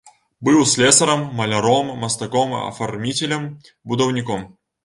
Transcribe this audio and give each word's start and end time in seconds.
Быў 0.47 0.55
слесарам, 0.71 1.21
маляром, 1.41 1.91
мастаком-афарміцелем, 2.05 3.47
будаўніком. 3.93 4.51